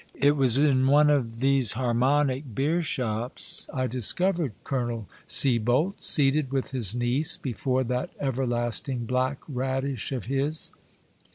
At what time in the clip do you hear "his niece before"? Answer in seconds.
6.71-7.83